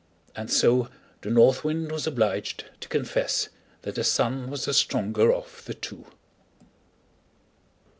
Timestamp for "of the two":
5.31-6.07